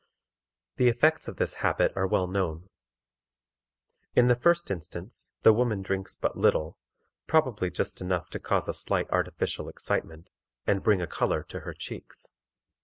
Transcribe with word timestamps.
_The 0.77 0.87
effects 0.89 1.27
of 1.27 1.35
this 1.37 1.53
habit 1.61 1.93
are 1.95 2.07
well 2.07 2.25
known. 2.25 2.67
In 4.15 4.29
the 4.29 4.35
first 4.35 4.71
instance 4.71 5.31
the 5.43 5.53
woman 5.53 5.83
drinks 5.83 6.15
but 6.15 6.35
little, 6.35 6.79
probably 7.27 7.69
just 7.69 8.01
enough 8.01 8.27
to 8.31 8.39
cause 8.39 8.67
a 8.67 8.73
slight 8.73 9.07
artificial 9.11 9.69
excitement, 9.69 10.31
and 10.65 10.81
bring 10.81 11.03
a 11.03 11.05
color 11.07 11.43
to 11.49 11.59
her 11.59 11.75
cheeks. 11.75 12.33